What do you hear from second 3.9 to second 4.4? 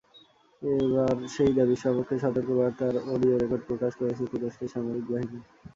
করেছে